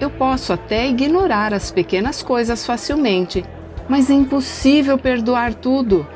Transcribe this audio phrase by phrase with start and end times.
[0.00, 3.44] Eu posso até ignorar as pequenas coisas facilmente,
[3.88, 6.06] mas é impossível perdoar tudo.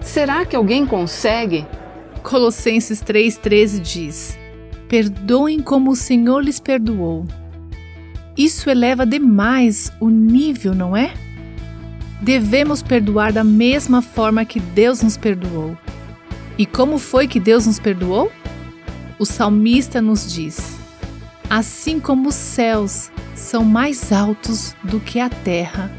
[0.00, 1.66] Será que alguém consegue?
[2.22, 4.38] Colossenses 3,13 diz:
[4.88, 7.26] Perdoem como o Senhor lhes perdoou.
[8.36, 11.12] Isso eleva demais o nível, não é?
[12.20, 15.76] Devemos perdoar da mesma forma que Deus nos perdoou.
[16.56, 18.30] E como foi que Deus nos perdoou?
[19.18, 20.77] O salmista nos diz:
[21.50, 25.90] Assim como os céus são mais altos do que a terra,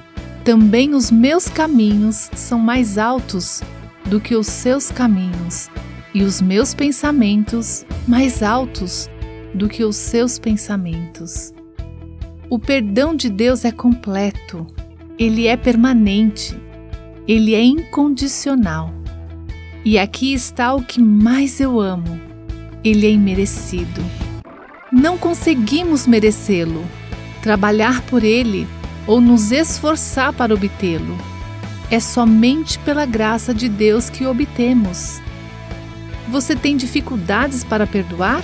[0.43, 3.61] também os meus caminhos são mais altos
[4.05, 5.69] do que os seus caminhos,
[6.13, 9.09] e os meus pensamentos mais altos
[9.53, 11.53] do que os seus pensamentos.
[12.49, 14.67] O perdão de Deus é completo,
[15.17, 16.59] ele é permanente,
[17.27, 18.93] ele é incondicional.
[19.83, 22.19] E aqui está o que mais eu amo:
[22.83, 24.28] ele é imerecido.
[24.91, 26.83] Não conseguimos merecê-lo,
[27.41, 28.67] trabalhar por ele
[29.05, 31.17] ou nos esforçar para obtê-lo.
[31.91, 35.21] É somente pela graça de Deus que obtemos.
[36.27, 38.43] Você tem dificuldades para perdoar?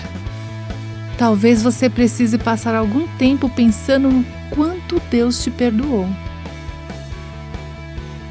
[1.18, 6.08] Talvez você precise passar algum tempo pensando no quanto Deus te perdoou.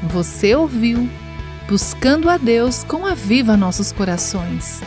[0.03, 1.09] Você ouviu
[1.67, 4.81] Buscando a Deus com a Viva Nossos Corações.